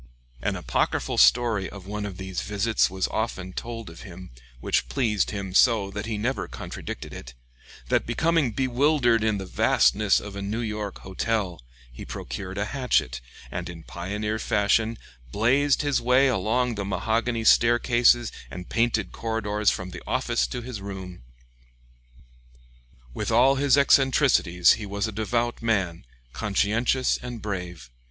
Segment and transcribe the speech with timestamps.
[0.41, 5.29] An apocryphal story of one of these visits was often told of him, which pleased
[5.29, 7.35] him so that he never contradicted it:
[7.89, 11.61] that becoming bewildered in the vastness of a New York hotel,
[11.93, 14.97] he procured a hatchet, and in pioneer fashion
[15.31, 20.81] "blazed" his way along the mahogany staircases and painted corridors from the office to his
[20.81, 21.21] room.
[23.13, 27.91] With all his eccentricities, he was a devout man, conscientious and brave.